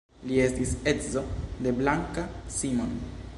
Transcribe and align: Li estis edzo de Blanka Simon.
Li 0.29 0.39
estis 0.45 0.71
edzo 0.93 1.23
de 1.67 1.75
Blanka 1.83 2.25
Simon. 2.57 2.99